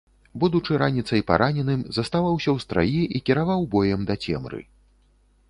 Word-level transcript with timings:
Будучы 0.43 0.71
раніцай 0.81 1.21
параненым, 1.29 1.83
заставаўся 1.99 2.49
ў 2.55 2.65
страі 2.65 3.01
і 3.21 3.23
кіраваў 3.29 3.61
боем 3.77 4.01
да 4.11 4.15
цемры. 4.27 4.65